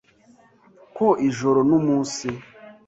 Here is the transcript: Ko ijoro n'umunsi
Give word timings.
Ko 0.95 1.07
ijoro 1.29 1.59
n'umunsi 1.69 2.27